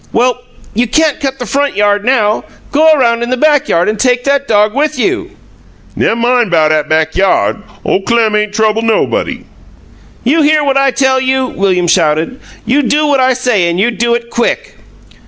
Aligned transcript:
"Well, 0.11 0.39
you 0.73 0.87
can't 0.87 1.19
cut 1.19 1.37
the 1.37 1.45
front 1.45 1.75
yard 1.75 2.03
now. 2.03 2.45
Go 2.71 2.91
around 2.91 3.21
in 3.21 3.29
the 3.29 3.37
back 3.37 3.69
yard 3.69 3.87
and 3.87 3.99
take 3.99 4.23
that 4.23 4.47
dog 4.47 4.73
with 4.73 4.97
you." 4.97 5.33
"Nemmine 5.95 6.49
'bout 6.49 6.71
'at 6.71 6.89
back 6.89 7.15
yod! 7.15 7.61
Ole 7.85 8.01
Clem 8.01 8.35
ain' 8.35 8.51
trouble 8.51 8.81
nobody." 8.81 9.43
"You 10.23 10.41
hear 10.41 10.63
what 10.63 10.75
I 10.75 10.89
tell 10.89 11.21
you?" 11.21 11.45
William 11.45 11.85
shouted. 11.87 12.39
"You 12.65 12.81
do 12.81 13.05
what 13.05 13.19
I 13.19 13.33
say 13.33 13.69
and 13.69 13.79
you 13.79 13.91
do 13.91 14.15
it 14.15 14.31
quick!" 14.31 14.75